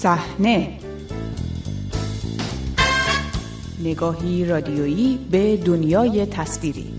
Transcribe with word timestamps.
صحنه. 0.00 0.78
نگاهی 3.84 4.44
رادیویی 4.44 5.18
به 5.30 5.56
دنیای 5.56 6.26
تصویری. 6.26 6.92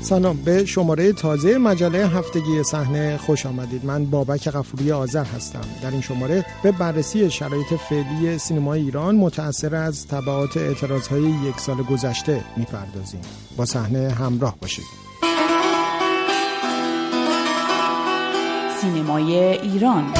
سلام 0.00 0.36
به 0.36 0.64
شماره 0.64 1.12
تازه 1.12 1.58
مجله 1.58 2.06
هفتگی 2.08 2.62
صحنه 2.62 3.16
خوش 3.16 3.46
آمدید. 3.46 3.84
من 3.84 4.04
بابک 4.04 4.48
غفوری 4.48 4.92
آذر 4.92 5.24
هستم. 5.24 5.64
در 5.82 5.90
این 5.90 6.00
شماره 6.00 6.46
به 6.62 6.72
بررسی 6.72 7.30
شرایط 7.30 7.74
فعلی 7.88 8.38
سینمای 8.38 8.80
ایران 8.80 9.16
متأثر 9.16 9.74
از 9.74 10.06
تبعات 10.06 10.56
اعتراضهای 10.56 11.22
یک 11.22 11.60
سال 11.60 11.82
گذشته 11.82 12.44
می‌پردازیم. 12.56 13.20
با 13.56 13.64
صحنه 13.64 14.10
همراه 14.10 14.56
باشید. 14.60 14.84
سینمای 18.84 19.34
ایران. 19.36 20.12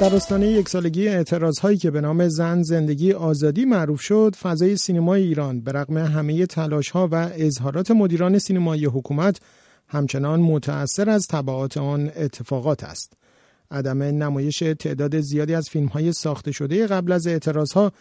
در 0.00 0.14
آستانه 0.14 0.48
یک 0.48 0.68
سالگی 0.68 1.08
اعتراض 1.08 1.58
هایی 1.58 1.76
که 1.78 1.90
به 1.90 2.00
نام 2.00 2.28
زن 2.28 2.62
زندگی 2.62 3.12
آزادی 3.12 3.64
معروف 3.64 4.00
شد 4.00 4.36
فضای 4.42 4.76
سینمای 4.76 5.22
ایران 5.22 5.60
به 5.60 5.72
رغم 5.72 5.98
همه 5.98 6.46
تلاش 6.46 6.90
ها 6.90 7.08
و 7.12 7.30
اظهارات 7.34 7.90
مدیران 7.90 8.38
سینمایی 8.38 8.84
حکومت 8.84 9.40
همچنان 9.88 10.40
متأثر 10.40 11.10
از 11.10 11.26
طبعات 11.26 11.76
آن 11.76 12.10
اتفاقات 12.16 12.84
است. 12.84 13.12
عدم 13.70 14.02
نمایش 14.02 14.58
تعداد 14.58 15.20
زیادی 15.20 15.54
از 15.54 15.68
فیلم 15.68 15.86
های 15.86 16.12
ساخته 16.12 16.52
شده 16.52 16.86
قبل 16.86 17.12
از 17.12 17.26
اعتراض 17.26 17.72
ها 17.72 17.92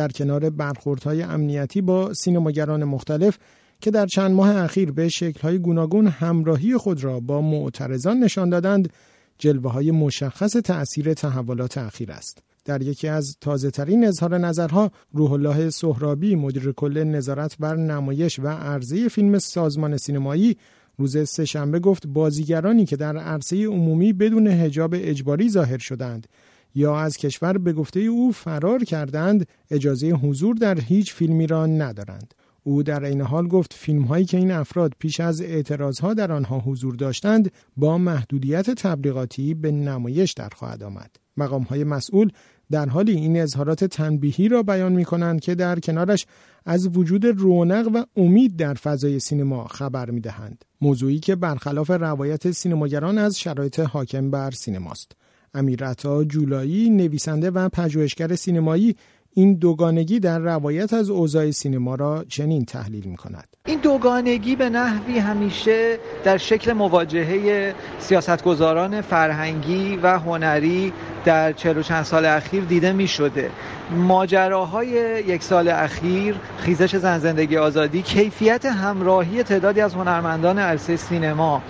در 0.00 0.08
کنار 0.08 0.50
برخوردهای 0.50 1.22
امنیتی 1.22 1.80
با 1.80 2.14
سینماگران 2.14 2.84
مختلف 2.84 3.38
که 3.80 3.90
در 3.90 4.06
چند 4.06 4.30
ماه 4.30 4.56
اخیر 4.56 4.92
به 4.92 5.08
شکل‌های 5.08 5.58
گوناگون 5.58 6.06
همراهی 6.06 6.76
خود 6.76 7.04
را 7.04 7.20
با 7.20 7.40
معترضان 7.40 8.18
نشان 8.18 8.50
دادند 8.50 8.92
جلوه 9.38 9.72
های 9.72 9.90
مشخص 9.90 10.52
تأثیر 10.52 11.14
تحولات 11.14 11.78
اخیر 11.78 12.12
است. 12.12 12.42
در 12.64 12.82
یکی 12.82 13.08
از 13.08 13.36
تازه 13.40 13.70
ترین 13.70 14.04
اظهار 14.04 14.38
نظرها 14.38 14.90
روح 15.12 15.32
الله 15.32 15.70
سهرابی 15.70 16.34
مدیر 16.34 16.72
کل 16.72 17.04
نظارت 17.04 17.56
بر 17.58 17.76
نمایش 17.76 18.38
و 18.38 18.48
عرضه 18.48 19.08
فیلم 19.08 19.38
سازمان 19.38 19.96
سینمایی 19.96 20.56
روز 20.98 21.28
سهشنبه 21.28 21.78
گفت 21.78 22.06
بازیگرانی 22.06 22.86
که 22.86 22.96
در 22.96 23.16
عرصه 23.16 23.66
عمومی 23.66 24.12
بدون 24.12 24.46
حجاب 24.46 24.94
اجباری 24.96 25.50
ظاهر 25.50 25.78
شدند 25.78 26.26
یا 26.74 26.98
از 26.98 27.16
کشور 27.16 27.58
به 27.58 27.72
گفته 27.72 28.00
او 28.00 28.32
فرار 28.32 28.84
کردند 28.84 29.46
اجازه 29.70 30.10
حضور 30.10 30.56
در 30.56 30.80
هیچ 30.80 31.14
فیلمی 31.14 31.46
را 31.46 31.66
ندارند. 31.66 32.34
او 32.62 32.82
در 32.82 33.04
این 33.04 33.20
حال 33.20 33.48
گفت 33.48 33.72
فیلم 33.72 34.02
هایی 34.02 34.24
که 34.24 34.36
این 34.36 34.50
افراد 34.50 34.92
پیش 34.98 35.20
از 35.20 35.40
اعتراض 35.42 36.00
ها 36.00 36.14
در 36.14 36.32
آنها 36.32 36.58
حضور 36.58 36.94
داشتند 36.94 37.52
با 37.76 37.98
محدودیت 37.98 38.70
تبلیغاتی 38.70 39.54
به 39.54 39.72
نمایش 39.72 40.32
در 40.32 40.48
خواهد 40.48 40.82
آمد. 40.82 41.10
مقام 41.36 41.62
های 41.62 41.84
مسئول 41.84 42.30
در 42.70 42.88
حالی 42.88 43.12
این 43.12 43.40
اظهارات 43.40 43.84
تنبیهی 43.84 44.48
را 44.48 44.62
بیان 44.62 44.92
می 44.92 45.04
کنند 45.04 45.40
که 45.40 45.54
در 45.54 45.80
کنارش 45.80 46.26
از 46.66 46.96
وجود 46.96 47.26
رونق 47.26 47.88
و 47.94 48.04
امید 48.16 48.56
در 48.56 48.74
فضای 48.74 49.20
سینما 49.20 49.64
خبر 49.64 50.10
می 50.10 50.20
دهند. 50.20 50.64
موضوعی 50.80 51.18
که 51.18 51.36
برخلاف 51.36 51.90
روایت 51.90 52.50
سینماگران 52.50 53.18
از 53.18 53.38
شرایط 53.38 53.80
حاکم 53.80 54.30
بر 54.30 54.50
سینماست. 54.50 55.12
امیرعطا 55.54 56.24
جولایی 56.24 56.90
نویسنده 56.90 57.50
و 57.50 57.68
پژوهشگر 57.68 58.34
سینمایی 58.34 58.96
این 59.34 59.54
دوگانگی 59.54 60.20
در 60.20 60.38
روایت 60.38 60.92
از 60.92 61.10
اوضاع 61.10 61.50
سینما 61.50 61.94
را 61.94 62.24
چنین 62.28 62.64
تحلیل 62.64 63.04
می 63.04 63.16
کند. 63.16 63.48
این 63.66 63.80
دوگانگی 63.80 64.56
به 64.56 64.70
نحوی 64.70 65.18
همیشه 65.18 65.98
در 66.24 66.36
شکل 66.36 66.72
مواجهه 66.72 67.74
سیاستگزاران 67.98 69.00
فرهنگی 69.00 69.96
و 69.96 70.18
هنری 70.18 70.92
در 71.24 71.52
چهل 71.52 71.78
و 71.78 71.82
چند 71.82 72.02
سال 72.02 72.26
اخیر 72.26 72.64
دیده 72.64 72.92
می 72.92 73.08
شده 73.08 73.50
ماجراهای 73.90 74.88
یک 75.26 75.42
سال 75.42 75.68
اخیر 75.68 76.36
خیزش 76.58 76.96
زن 76.96 77.18
زندگی 77.18 77.56
آزادی 77.56 78.02
کیفیت 78.02 78.66
همراهی 78.66 79.42
تعدادی 79.42 79.80
از 79.80 79.94
هنرمندان 79.94 80.58
عرصه 80.58 80.96
سینما 80.96 81.62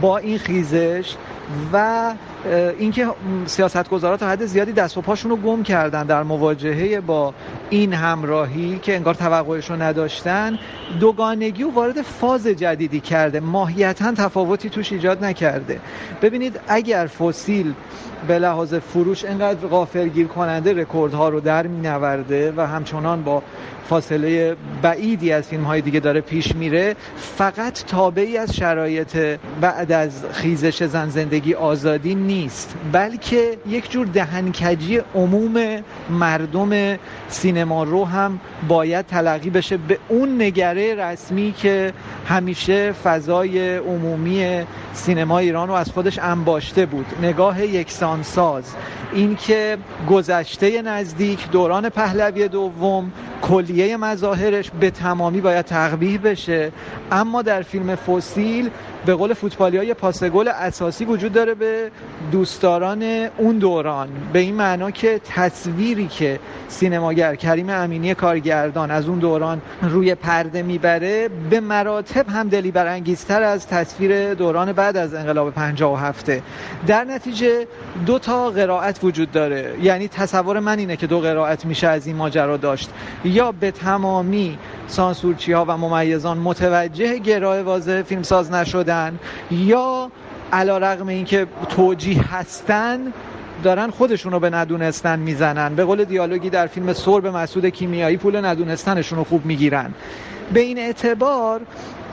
با 0.00 0.18
این 0.18 0.38
خیزش 0.38 1.16
و 1.72 2.14
اینکه 2.78 3.06
سیاستگزارا 3.46 4.16
تا 4.16 4.28
حد 4.28 4.46
زیادی 4.46 4.72
دست 4.72 4.98
و 4.98 5.00
پاشون 5.00 5.30
رو 5.30 5.36
گم 5.36 5.62
کردن 5.62 6.06
در 6.06 6.22
مواجهه 6.22 7.00
با 7.00 7.34
این 7.70 7.92
همراهی 7.92 8.78
که 8.82 8.96
انگار 8.96 9.14
توقعش 9.14 9.70
رو 9.70 9.82
نداشتن 9.82 10.58
دوگانگی 11.00 11.62
و 11.62 11.70
وارد 11.70 12.02
فاز 12.02 12.46
جدیدی 12.46 13.00
کرده. 13.00 13.40
ماهیتا 13.40 14.12
تفاوتی 14.12 14.70
توش 14.70 14.92
ایجاد 14.92 15.24
نکرده. 15.24 15.80
ببینید 16.22 16.60
اگر 16.68 17.06
فسیل 17.06 17.74
به 18.28 18.38
لحاظ 18.38 18.74
فروش 18.74 19.24
انقدر 19.24 19.68
غافلگیر 19.68 20.26
کننده 20.26 20.72
رکوردها 20.72 21.28
رو 21.28 21.40
در 21.40 21.66
نورده 21.66 22.52
و 22.56 22.60
همچنان 22.60 23.22
با 23.22 23.42
فاصله 23.88 24.56
بعیدی 24.82 25.32
از 25.32 25.48
فیلم 25.48 25.64
های 25.64 25.80
دیگه 25.80 26.00
داره 26.00 26.20
پیش 26.20 26.54
میره 26.54 26.96
فقط 27.16 27.84
تابعی 27.84 28.38
از 28.38 28.56
شرایط 28.56 29.38
بعد 29.60 29.92
از 29.92 30.24
خیزش 30.32 30.82
زن 30.82 31.08
زندگی 31.08 31.54
آزادی 31.54 32.14
نیست 32.36 32.74
بلکه 32.92 33.58
یک 33.68 33.90
جور 33.90 34.06
دهنکجی 34.06 35.00
عموم 35.14 35.82
مردم 36.10 36.98
سینما 37.28 37.84
رو 37.84 38.04
هم 38.04 38.40
باید 38.68 39.06
تلقی 39.06 39.50
بشه 39.50 39.76
به 39.76 39.98
اون 40.08 40.42
نگره 40.42 40.94
رسمی 40.94 41.52
که 41.52 41.92
همیشه 42.28 42.92
فضای 42.92 43.76
عمومی 43.76 44.64
سینما 44.92 45.38
ایران 45.38 45.68
رو 45.68 45.74
از 45.74 45.90
خودش 45.90 46.18
انباشته 46.18 46.86
بود. 46.86 47.06
نگاه 47.22 47.64
یکسانساز 47.64 48.74
اینکه 49.12 49.78
گذشته 50.10 50.82
نزدیک 50.82 51.50
دوران 51.50 51.88
پهلوی 51.88 52.48
دوم 52.48 53.12
کلیه 53.42 53.96
مظاهرش 53.96 54.70
به 54.80 54.90
تمامی 54.90 55.40
باید 55.40 55.64
تقبیح 55.64 56.20
بشه. 56.24 56.72
اما 57.12 57.42
در 57.42 57.62
فیلم 57.62 57.94
فسیل 57.94 58.70
به 59.06 59.14
قول 59.14 59.34
فوتبالی 59.34 59.76
های 59.76 59.94
پاسگل 59.94 60.48
اساسی 60.48 61.04
وجود 61.04 61.32
داره 61.32 61.54
به 61.54 61.90
دوستداران 62.32 63.02
اون 63.36 63.58
دوران 63.58 64.08
به 64.32 64.38
این 64.38 64.54
معنا 64.54 64.90
که 64.90 65.20
تصویری 65.34 66.06
که 66.06 66.40
سینماگر 66.68 67.34
کریم 67.34 67.70
امینی 67.70 68.14
کارگردان 68.14 68.90
از 68.90 69.08
اون 69.08 69.18
دوران 69.18 69.62
روی 69.82 70.14
پرده 70.14 70.62
می‌بره 70.62 71.28
به 71.50 71.60
مراتب 71.60 72.28
هم 72.28 72.48
دلی 72.48 72.70
برانگیزتر 72.70 73.42
از 73.42 73.66
تصویر 73.66 74.34
دوران 74.34 74.72
بعد 74.72 74.96
از 74.96 75.14
انقلاب 75.14 75.50
57 75.50 76.30
در 76.86 77.04
نتیجه 77.04 77.66
دو 78.06 78.18
تا 78.18 78.50
قرائت 78.50 79.04
وجود 79.04 79.32
داره. 79.32 79.74
یعنی 79.82 80.08
تصور 80.08 80.60
من 80.60 80.78
اینه 80.78 80.96
که 80.96 81.06
دو 81.06 81.20
قرائت 81.20 81.64
میشه 81.64 81.88
از 81.88 82.06
این 82.06 82.16
ماجرا 82.16 82.56
داشت. 82.56 82.90
یا 83.24 83.52
به 83.52 83.70
تمامی 83.70 84.58
سانسورچی 84.86 85.52
ها 85.52 85.64
و 85.68 85.76
ممیزان 85.76 86.38
متوجه 86.38 87.18
گرای 87.18 87.62
واضح 87.62 88.02
فیلمساز 88.02 88.52
نشدن 88.52 89.18
یا 89.50 90.10
علا 90.52 90.78
رقم 90.78 91.08
اینکه 91.08 91.46
توجیه 91.68 92.34
هستن 92.34 93.12
دارن 93.64 93.90
خودشون 93.90 94.32
رو 94.32 94.40
به 94.40 94.50
ندونستن 94.50 95.18
می‌زنن. 95.18 95.74
به 95.74 95.84
قول 95.84 96.04
دیالوگی 96.04 96.50
در 96.50 96.66
فیلم 96.66 96.92
سرب 96.92 97.26
مسعود 97.26 97.66
کیمیایی 97.66 98.16
پول 98.16 98.44
ندونستنشون 98.44 99.18
رو 99.18 99.24
خوب 99.24 99.46
می‌گیرن. 99.46 99.94
به 100.52 100.60
این 100.60 100.78
اعتبار 100.78 101.60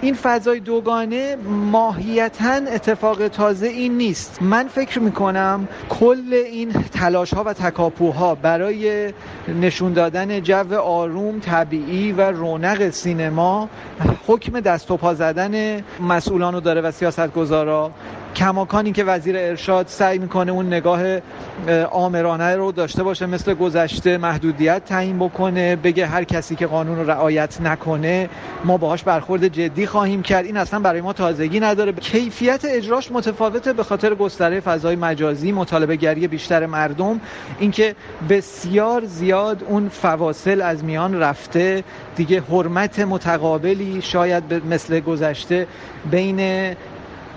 این 0.04 0.14
فضای 0.14 0.60
دوگانه 0.60 1.36
ماهیتا 1.72 2.54
اتفاق 2.54 3.28
تازه 3.28 3.68
این 3.68 3.98
نیست. 3.98 4.42
من 4.42 4.68
فکر 4.68 5.00
می‌کنم 5.00 5.68
کل 5.90 6.34
این 6.34 6.72
تلاش 6.72 7.34
ها 7.34 7.44
و 7.44 7.54
تکاپوها 7.54 8.36
برای 8.36 9.14
نشون 9.62 9.94
دادن 9.94 10.40
جو 10.40 10.76
آروم 10.80 11.40
طبیعی 11.40 12.12
و 12.12 12.22
رونق 12.22 12.90
سینما 12.90 13.70
حکم 14.28 14.60
دست 14.60 14.92
و 14.92 14.98
پا 14.98 15.14
زدن 15.14 15.84
مسئولان 16.00 16.54
رو 16.54 16.60
داره 16.60 16.82
و 16.82 16.92
سیاستگزارا. 16.92 17.92
کماکانی 18.36 18.92
که 18.92 19.04
وزیر 19.04 19.38
ارشاد 19.38 19.88
سعی 19.88 20.18
می‌کنه 20.18 20.52
اون 20.52 20.68
نگاه 20.68 21.02
آمرانه 21.92 22.56
رو 22.56 22.72
داشته 22.72 23.04
باشه 23.04 23.26
مثل 23.26 23.54
گذشته 23.54 24.18
محدودیت 24.18 24.86
تعیین 24.86 25.20
بکنه 25.20 25.76
بگه 25.76 26.06
هر 26.06 26.24
کسی 26.24 26.56
که 26.56 26.68
قانون 26.68 26.98
رو 26.98 27.10
رعایت 27.10 27.62
نکنه 27.62 28.30
ما 28.66 28.78
باهاش 28.78 29.04
برخورد 29.04 29.48
جدی 29.48 29.88
خواهیم 29.94 30.22
کرد 30.22 30.46
این 30.46 30.58
اصلا 30.58 30.80
برای 30.80 31.02
ما 31.02 31.14
تازگی 31.14 31.60
نداره. 31.60 31.92
کیفیت 31.92 32.66
اجراش 32.66 33.12
متفاوته 33.12 33.74
به 33.74 33.84
خاطر 33.84 34.16
گستره 34.16 34.60
فضای 34.60 34.96
مجازی 34.96 35.52
مطالبه 35.52 35.96
گری 35.96 36.28
بیشتر 36.28 36.66
مردم 36.66 37.22
اینکه 37.60 37.96
بسیار 38.30 39.06
زیاد 39.06 39.64
اون 39.64 39.90
فواصل 39.90 40.62
از 40.62 40.84
میان 40.84 41.20
رفته. 41.20 41.84
دیگه 42.16 42.42
حرمت 42.42 43.00
متقابلی 43.00 44.02
شاید 44.02 44.54
مثل 44.54 45.00
گذشته 45.00 45.68
بین 46.12 46.74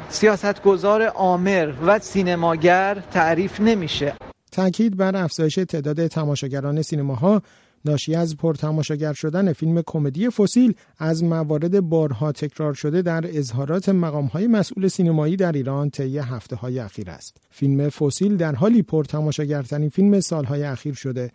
سیاستگزار 0.09 1.13
آمر 1.15 1.73
و 1.87 1.99
سینماگر 1.99 3.03
تعریف 3.13 3.61
نمیشه. 3.61 4.15
تاکید 4.53 4.97
بر 4.97 5.17
افزایش 5.17 5.55
تعداد 5.55 6.07
تماشاگران 6.07 6.83
سینماها 6.83 7.43
ناشی 7.89 8.15
از 8.15 8.37
پرتماشاگر 8.37 9.13
شدن 9.13 9.53
فیلم 9.53 9.83
کمدی 9.87 10.31
فسیل 10.31 10.75
از 10.99 11.25
موارد 11.25 11.81
بارها 11.81 12.33
تکرار 12.33 12.75
شده 12.75 13.03
در 13.03 13.39
اظهارات 13.39 13.89
مقامهای 13.89 14.47
مسئول 14.47 14.89
سینمایی 14.89 15.37
در 15.37 15.53
ایران 15.53 15.91
طی 15.91 16.19
هفته 16.19 16.57
های 16.57 16.79
اخیر 16.79 17.11
است. 17.11 17.37
فیلم 17.51 17.89
فسیل 17.89 18.37
در 18.37 18.55
حالی 18.55 18.83
پرتماشاگرترین 18.83 19.89
فیلم 19.89 20.21
سالهای 20.21 20.63
اخیر 20.63 20.95
شده 20.95 21.31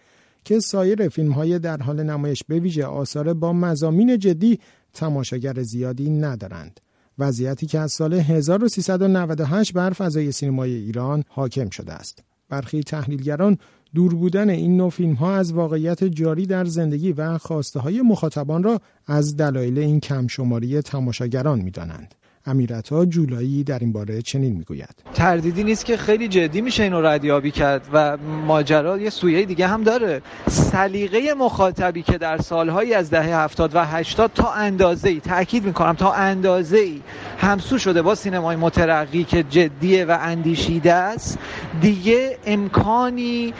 که 0.45 0.59
سایر 0.59 1.09
فیلم 1.09 1.31
های 1.31 1.59
در 1.59 1.77
حال 1.77 2.03
نمایش 2.03 2.43
به 2.47 2.59
ویژه 2.59 2.85
آثار 2.85 3.33
با 3.33 3.53
مزامین 3.53 4.19
جدی 4.19 4.59
تماشاگر 4.93 5.61
زیادی 5.61 6.09
ندارند. 6.09 6.79
وضعیتی 7.19 7.65
که 7.65 7.79
از 7.79 7.91
سال 7.91 8.13
1398 8.13 9.73
بر 9.73 9.89
فضای 9.89 10.31
سینمای 10.31 10.73
ایران 10.73 11.23
حاکم 11.27 11.69
شده 11.69 11.93
است. 11.93 12.23
برخی 12.49 12.83
تحلیلگران 12.83 13.57
دور 13.95 14.15
بودن 14.15 14.49
این 14.49 14.77
نوع 14.77 14.89
فیلم 14.89 15.13
ها 15.13 15.35
از 15.35 15.53
واقعیت 15.53 16.03
جاری 16.03 16.45
در 16.45 16.65
زندگی 16.65 17.11
و 17.11 17.37
خواسته 17.37 17.79
های 17.79 18.01
مخاطبان 18.01 18.63
را 18.63 18.79
از 19.07 19.37
دلایل 19.37 19.79
این 19.79 19.99
کم 19.99 20.27
شماری 20.27 20.81
تماشاگران 20.81 21.61
می 21.61 21.71
دانند. 21.71 22.15
امیرتا 22.45 23.05
جولایی 23.05 23.63
در 23.63 23.79
این 23.79 23.91
باره 23.91 24.21
چنین 24.21 24.53
می‌گوید. 24.53 25.03
تردیدی 25.13 25.63
نیست 25.63 25.85
که 25.85 25.97
خیلی 25.97 26.27
جدی 26.27 26.61
میشه 26.61 26.83
اینو 26.83 27.01
ردیابی 27.01 27.51
کرد 27.51 27.87
و 27.93 28.17
ماجرا 28.47 28.97
یه 28.97 29.09
سویه 29.09 29.45
دیگه 29.45 29.67
هم 29.67 29.83
داره. 29.83 30.21
سلیقه 30.49 31.33
مخاطبی 31.33 32.01
که 32.01 32.17
در 32.17 32.37
سالهایی 32.37 32.93
از 32.93 33.09
دهه 33.09 33.35
70 33.35 33.75
و 33.75 33.85
80 33.85 34.31
تا 34.35 34.51
اندازه 34.51 35.09
ای 35.09 35.19
تاکید 35.19 35.65
می‌کنم 35.65 35.93
تا 35.93 36.11
اندازه 36.13 36.77
ای 36.77 37.01
همسو 37.37 37.77
شده 37.77 38.01
با 38.01 38.15
سینمای 38.15 38.55
مترقی 38.55 39.23
که 39.23 39.43
جدیه 39.43 40.05
و 40.05 40.17
اندیشیده 40.21 40.93
است 40.93 41.37
دیگه 41.81 42.37
امکانی 42.45 43.53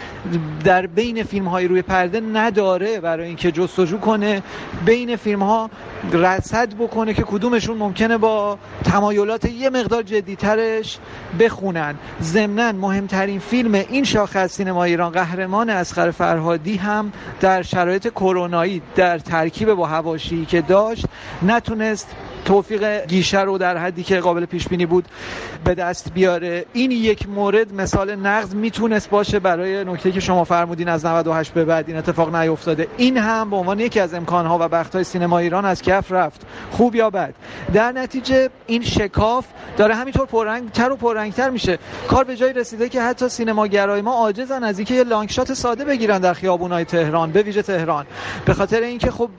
در 0.63 0.88
بین 0.88 1.24
فیلم 1.24 1.48
های 1.48 1.68
روی 1.68 1.81
پرده 1.81 2.19
نداره 2.19 3.00
برای 3.00 3.28
اینکه 3.28 3.51
جستجو 3.51 3.98
کنه. 3.98 4.42
بین 4.86 5.16
فیلم 5.16 5.44
ها 5.44 5.69
رصد 6.13 6.74
بکنه 6.74 7.13
که 7.13 7.24
کدومشون 7.24 7.78
ممکنه 7.78 8.18
با 8.18 8.57
تمایلات 8.83 9.45
یه 9.45 9.69
مقدار 9.69 10.03
جدیترش 10.03 10.97
بخونن. 11.39 11.95
ضمنا 12.21 12.71
مهمترین 12.71 13.39
فیلم 13.39 13.73
این 13.73 14.03
شاخه 14.03 14.39
از 14.39 14.51
سینما 14.51 14.83
ایران 14.83 15.12
قهرمان 15.12 15.69
اسخر 15.69 16.12
فرهادی 16.12 16.77
هم 16.77 17.12
در 17.41 17.62
شرایط 17.62 18.07
کرونایی 18.07 18.81
در 18.95 19.19
ترکیب 19.19 19.73
با 19.73 19.88
هواشی 19.88 20.45
که 20.45 20.62
داشت 20.62 21.06
نتونست 21.41 22.07
توفیق 22.45 23.05
گیشه 23.05 23.41
رو 23.41 23.57
در 23.57 23.77
حدی 23.77 24.03
که 24.03 24.19
قابل 24.19 24.45
پیش 24.45 24.67
بینی 24.67 24.85
بود 24.85 25.05
به 25.63 25.75
دست 25.75 26.13
بیاره. 26.13 26.65
این 26.73 26.91
یک 26.91 27.29
مورد 27.29 27.73
مثال 27.73 28.15
نقض 28.15 28.55
می‌تونست 28.55 29.09
باشه 29.09 29.39
برای 29.39 29.83
نکته 29.83 30.11
که 30.11 30.19
شما 30.19 30.43
فرمودین 30.43 30.89
از 30.89 31.05
98 31.05 31.53
به 31.53 31.65
بعد 31.65 31.85
این 31.88 31.97
اتفاق 31.97 32.35
نیفتاده. 32.35 32.88
این 32.97 33.17
هم 33.17 33.49
به 33.49 33.55
عنوان 33.55 33.79
یکی 33.79 33.99
از 33.99 34.13
امکانها 34.13 34.57
و 34.61 34.67
بختهای 34.67 35.03
سینما 35.03 35.39
ایران 35.39 35.65
از 35.65 35.81
کف 35.81 36.11
رفت. 36.11 36.41
خوب 36.71 36.95
یا 36.95 37.09
بد؟ 37.09 37.33
در 37.73 37.91
نتیجه 37.91 38.49
این 38.67 38.83
شکاف 38.83 39.45
داره 39.77 39.95
همینطور 39.95 40.25
پررنگ 40.25 40.71
تر 40.71 40.91
و 40.91 40.95
پررنگتر 40.95 41.49
میشه. 41.49 41.79
کار 42.07 42.23
به 42.23 42.35
جای 42.35 42.53
رسیده 42.53 42.89
که 42.89 43.01
حتی 43.01 43.29
سینماگرای 43.29 44.01
ما 44.01 44.13
عاجزن 44.13 44.63
از 44.63 44.79
اینکه 44.79 44.94
یه 44.94 45.03
لانگ 45.03 45.29
شات 45.29 45.53
ساده 45.53 45.85
بگیرن 45.85 46.19
در 46.19 46.33
خیابونای 46.33 46.85
تهران 46.85 47.31
به 47.31 47.41
ویژه 47.41 47.61
تهران. 47.61 48.05
به 48.45 48.53
خاطر 48.53 48.81
اینکه 48.81 49.11
خب 49.11 49.29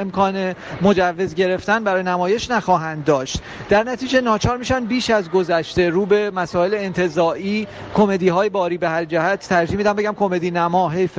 امکان 0.00 0.54
مجوز 0.82 1.34
گرفتن 1.34 1.84
برای 1.84 2.02
نمایش 2.02 2.43
نخواهند 2.50 3.04
داشت. 3.04 3.42
در 3.68 3.82
نتیجه 3.82 4.20
ناچار 4.20 4.56
میشن 4.56 4.84
بیش 4.84 5.10
از 5.10 5.30
گذشته 5.30 5.90
رو 5.90 6.06
به 6.06 6.30
مسائل 6.30 6.74
انتزاعی 6.74 7.66
کمدی 7.94 8.28
های 8.28 8.48
باری 8.48 8.78
به 8.78 8.88
هر 8.88 9.04
جهت 9.04 9.40
ترجیح 9.48 9.76
میدم 9.76 9.92
بگم 9.92 10.14
کمدی 10.18 10.50
نما 10.50 10.90
حیف 10.90 11.18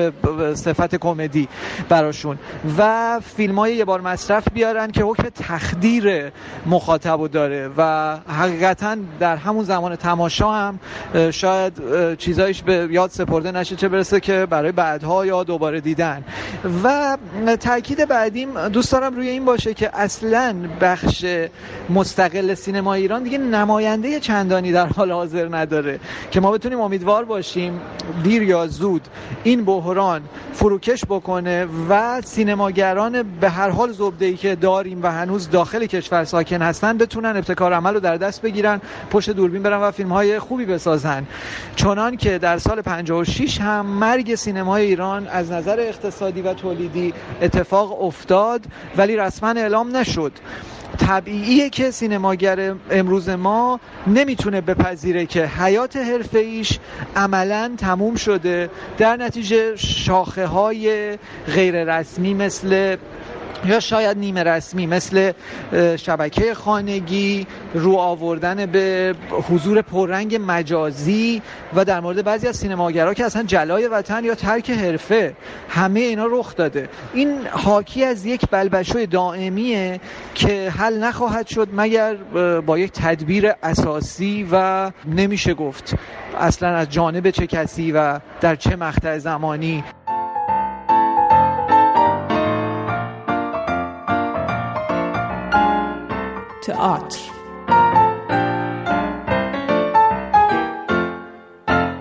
صفت 0.53 0.95
کمدی 0.95 1.47
براشون. 1.89 2.37
و 2.77 3.19
فیلم 3.19 3.59
های 3.59 3.75
یه 3.75 3.85
بار 3.85 4.01
مصرف 4.01 4.43
بیارن 4.53 4.91
که 4.91 5.03
حکم 5.03 5.29
تخدیر 5.29 6.31
مخاطب 6.65 7.27
داره. 7.27 7.69
و 7.77 8.15
حقیقتا 8.27 8.97
در 9.19 9.35
همون 9.35 9.63
زمان 9.63 9.95
تماشا 9.95 10.51
هم 10.51 10.79
شاید 11.31 11.73
چیزایش 12.17 12.63
به 12.63 12.87
یاد 12.91 13.09
سپرده 13.09 13.51
نشه 13.51 13.75
چه 13.75 13.87
برسه 13.87 14.19
که 14.19 14.47
برای 14.49 14.71
بعدها 14.71 15.25
یا 15.25 15.43
دوباره 15.43 15.81
دیدن. 15.81 16.23
و 16.83 17.17
تاکید 17.59 18.07
بعدیم 18.07 18.67
دوست 18.67 18.91
دارم 18.91 19.15
روی 19.15 19.27
این 19.29 19.45
باشه 19.45 19.73
که 19.73 19.89
اصلا 19.93 20.55
بخش 20.81 21.14
مستقل 21.89 22.53
سینما 22.53 22.93
ایران 22.93 23.23
دیگه 23.23 23.37
نماینده 23.37 24.19
چندانی 24.19 24.71
در 24.71 24.87
حال 24.87 25.11
حاضر 25.11 25.55
نداره. 25.55 25.99
که 26.31 26.39
ما 26.39 26.51
بتونیم 26.51 26.79
امیدوار 26.79 27.25
باشیم 27.25 27.81
دیر 28.23 28.43
یا 28.43 28.67
زود 28.67 29.01
این 29.43 29.65
بحران 29.65 30.21
فروکش 30.53 31.05
بکنه 31.05 31.67
و 31.89 32.21
سینماگران 32.21 33.23
به 33.23 33.49
هر 33.49 33.69
حال 33.69 33.91
زبده 33.91 34.25
ای 34.25 34.35
که 34.35 34.55
داریم 34.55 35.03
و 35.03 35.11
هنوز 35.11 35.49
داخل 35.49 35.85
کشور 35.85 36.23
ساکن 36.23 36.61
هستن 36.61 36.97
بتونن 36.97 37.29
ابتکار 37.29 37.73
عمل 37.73 37.93
رو 37.93 37.99
در 37.99 38.17
دست 38.17 38.41
بگیرن 38.41 38.81
پشت 39.11 39.29
دوربین 39.29 39.63
برن 39.63 39.81
و 39.81 39.91
فیلم 39.91 40.11
های 40.11 40.39
خوبی 40.39 40.65
بسازن. 40.65 41.25
چنان 41.75 42.17
که 42.17 42.37
در 42.37 42.57
سال 42.57 42.81
56 42.81 43.61
هم 43.61 43.85
مرگ 43.85 44.35
سینمای 44.35 44.85
ایران 44.85 45.27
از 45.27 45.51
نظر 45.51 45.79
اقتصادی 45.79 46.41
و 46.41 46.53
تولیدی 46.53 47.13
اتفاق 47.41 48.03
افتاد 48.03 48.61
ولی 48.97 49.15
رسما 49.17 49.49
اعلام 49.49 49.97
نشد. 49.97 50.31
طبیعیه 50.95 51.69
که 51.69 51.91
سینماگر 51.91 52.75
امروز 52.91 53.29
ما 53.29 53.79
نمی‌تونه 54.07 54.61
بپذیره 54.61 55.25
که 55.25 55.45
حیات 55.45 55.95
حرفه 55.95 56.39
ایش 56.39 56.79
عملا 57.15 57.75
تموم 57.77 58.15
شده 58.15 58.69
در 58.97 59.15
نتیجه 59.17 59.75
شاخه 59.75 60.45
های 60.45 61.17
غیر 61.55 61.97
رسمی 61.97 62.33
مثل 62.33 62.95
یا 63.65 63.79
شاید 63.79 64.17
نیمه 64.17 64.43
رسمی 64.43 64.87
مثل 64.87 65.31
شبکه 65.95 66.53
خانگی 66.53 67.47
رو 67.73 67.95
آوردن 67.95 68.65
به 68.65 69.15
حضور 69.49 69.81
پررنگ 69.81 70.39
مجازی 70.47 71.41
و 71.75 71.85
در 71.85 71.99
مورد 71.99 72.23
بعضی 72.23 72.47
از 72.47 72.55
سینماگرها 72.55 73.13
که 73.13 73.25
اصلا 73.25 73.43
جلای 73.43 73.87
وطن 73.87 74.25
یا 74.25 74.35
ترک 74.35 74.69
حرفه 74.69 75.35
همه 75.69 75.99
اینا 75.99 76.25
رخ 76.25 76.55
داده. 76.55 76.89
این 77.13 77.47
حاکی 77.51 78.03
از 78.03 78.25
یک 78.25 78.41
بلبشوی 78.51 79.07
دائمیه 79.07 79.99
که 80.35 80.69
حل 80.77 81.03
نخواهد 81.03 81.47
شد 81.47 81.67
مگر 81.73 82.13
با 82.61 82.77
یک 82.77 82.91
تدبیر 82.91 83.51
اساسی 83.63 84.47
و 84.51 84.91
نمیشه 85.05 85.53
گفت 85.53 85.95
اصلا 86.39 86.69
از 86.75 86.89
جانب 86.89 87.29
چه 87.29 87.47
کسی 87.47 87.91
و 87.91 88.19
در 88.41 88.55
چه 88.55 88.75
مقطع 88.75 89.17
زمانی. 89.17 89.83
تئاتر 96.65 97.19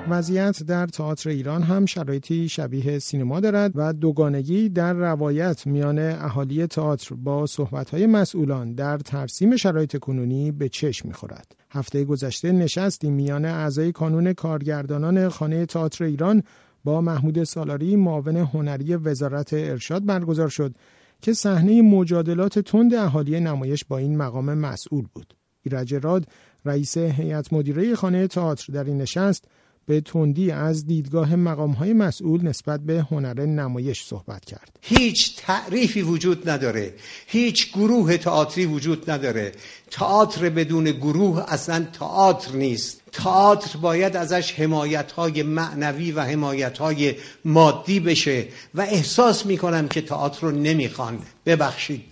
وضعیت 0.08 0.62
در 0.62 0.86
تئاتر 0.86 1.30
ایران 1.30 1.62
هم 1.62 1.86
شرایطی 1.86 2.48
شبیه 2.48 2.98
سینما 2.98 3.40
دارد 3.40 3.72
و 3.74 3.92
دوگانگی 3.92 4.68
در 4.68 4.92
روایت 4.92 5.66
میان 5.66 5.98
اهالی 5.98 6.66
تئاتر 6.66 7.14
با 7.14 7.46
صحبت‌های 7.46 8.06
مسئولان 8.06 8.74
در 8.74 8.98
ترسیم 8.98 9.56
شرایط 9.56 9.96
کنونی 9.96 10.52
به 10.52 10.68
چشم 10.68 11.08
می‌خورد. 11.08 11.56
هفته 11.70 12.04
گذشته 12.04 12.52
نشستی 12.52 13.10
میان 13.10 13.44
اعضای 13.44 13.92
کانون 13.92 14.32
کارگردانان 14.32 15.28
خانه 15.28 15.66
تئاتر 15.66 16.04
ایران 16.04 16.42
با 16.84 17.00
محمود 17.00 17.44
سالاری 17.44 17.96
معاون 17.96 18.36
هنری 18.36 18.96
وزارت 18.96 19.52
ارشاد 19.52 20.06
برگزار 20.06 20.48
شد 20.48 20.74
که 21.22 21.32
صحنه 21.32 21.82
مجادلات 21.82 22.58
تند 22.58 22.94
اهالی 22.94 23.40
نمایش 23.40 23.84
با 23.84 23.98
این 23.98 24.16
مقام 24.16 24.54
مسئول 24.54 25.06
بود. 25.14 25.34
ایرج 25.62 25.94
راد 25.94 26.26
رئیس 26.64 26.98
هیئت 26.98 27.52
مدیره 27.52 27.94
خانه 27.94 28.26
تئاتر 28.26 28.72
در 28.72 28.84
این 28.84 28.98
نشست 28.98 29.48
به 29.86 30.00
تندی 30.00 30.50
از 30.50 30.86
دیدگاه 30.86 31.36
مقامهای 31.36 31.92
مسئول 31.92 32.44
نسبت 32.44 32.80
به 32.80 33.06
هنر 33.10 33.40
نمایش 33.40 34.04
صحبت 34.04 34.44
کرد. 34.44 34.78
هیچ 34.82 35.36
تعریفی 35.36 36.02
وجود 36.02 36.50
نداره. 36.50 36.94
هیچ 37.26 37.72
گروه 37.72 38.16
تئاتری 38.16 38.66
وجود 38.66 39.10
نداره. 39.10 39.52
تئاتر 39.90 40.48
بدون 40.48 40.84
گروه 40.84 41.52
اصلا 41.52 41.86
تئاتر 41.92 42.56
نیست. 42.56 43.00
تئاتر 43.12 43.78
باید 43.78 44.16
ازش 44.16 44.52
حمایت 44.52 45.12
های 45.12 45.42
معنوی 45.42 46.12
و 46.12 46.20
حمایت 46.20 46.78
های 46.78 47.14
مادی 47.44 48.00
بشه 48.00 48.48
و 48.74 48.80
احساس 48.80 49.46
می‌کنم 49.46 49.88
که 49.88 50.00
تئاتر 50.00 50.46
رو 50.46 50.50
نمی‌خوان 50.50 51.18
ببخشید 51.46 52.04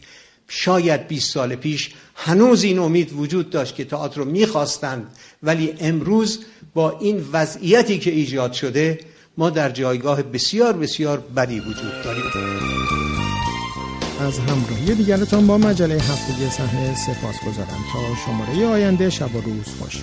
شاید 0.49 1.09
20 1.09 1.33
سال 1.33 1.55
پیش 1.55 1.91
هنوز 2.14 2.62
این 2.62 2.79
امید 2.79 3.12
وجود 3.12 3.50
داشت 3.50 3.75
که 3.75 3.85
تئاتر 3.85 4.21
رو 4.21 4.25
می‌خواستند 4.25 5.07
ولی 5.43 5.75
امروز 5.81 6.45
با 6.75 6.99
این 6.99 7.25
وضعیتی 7.33 7.99
که 7.99 8.11
ایجاد 8.11 8.52
شده 8.52 9.00
ما 9.38 9.50
در 9.50 9.71
جایگاه 9.71 10.23
بسیار 10.23 10.73
بسیار 10.73 11.19
بدی 11.37 11.61
وجود 11.61 12.02
داریم. 12.05 12.25
از 14.21 14.38
همراهی 14.38 14.95
دیگرتان 14.95 15.47
با 15.47 15.59
مجله 15.59 15.95
هفتگی 15.95 16.50
صحنه 16.50 16.95
سپاس 16.95 17.35
گذارم 17.47 17.85
تا 17.93 17.99
شماره 18.26 18.67
آینده 18.67 19.11
شب 19.11 19.37
و 19.37 19.41
روز 19.41 19.67
خوش. 19.81 20.02